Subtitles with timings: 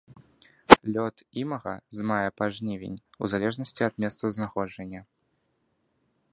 [0.95, 5.01] Лёт імага з мая па жнівень у залежнасці ад месцазнаходжання.